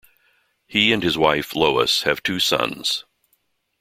[0.65, 3.05] He and his wife, Lois, have two sons.